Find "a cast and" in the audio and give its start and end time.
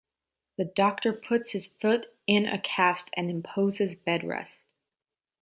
2.47-3.29